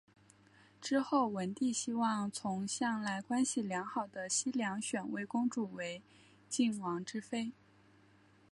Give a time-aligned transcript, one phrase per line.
[0.81, 6.01] 之后文帝希望从向来关系良好的西梁选位公主为
[6.49, 7.51] 晋王之妃。